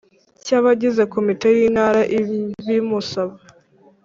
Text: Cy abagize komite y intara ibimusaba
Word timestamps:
Cy 0.43 0.51
abagize 0.59 1.01
komite 1.13 1.47
y 1.57 1.59
intara 1.67 2.01
ibimusaba 2.19 3.35